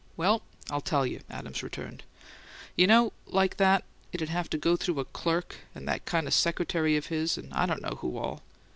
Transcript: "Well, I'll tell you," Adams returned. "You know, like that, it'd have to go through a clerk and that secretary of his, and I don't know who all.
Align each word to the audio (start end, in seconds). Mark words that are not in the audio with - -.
"Well, 0.17 0.41
I'll 0.71 0.81
tell 0.81 1.05
you," 1.05 1.21
Adams 1.29 1.61
returned. 1.61 2.01
"You 2.75 2.87
know, 2.87 3.13
like 3.27 3.57
that, 3.57 3.83
it'd 4.11 4.29
have 4.29 4.49
to 4.49 4.57
go 4.57 4.75
through 4.75 4.99
a 4.99 5.05
clerk 5.05 5.57
and 5.75 5.87
that 5.87 6.33
secretary 6.33 6.97
of 6.97 7.05
his, 7.05 7.37
and 7.37 7.53
I 7.53 7.67
don't 7.67 7.83
know 7.83 7.97
who 8.01 8.17
all. 8.17 8.41